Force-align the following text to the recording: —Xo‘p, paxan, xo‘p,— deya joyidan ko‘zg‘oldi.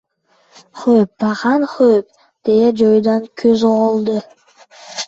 —Xo‘p, 0.83 1.11
paxan, 1.23 1.67
xo‘p,— 1.75 2.11
deya 2.51 2.73
joyidan 2.83 3.31
ko‘zg‘oldi. 3.45 4.19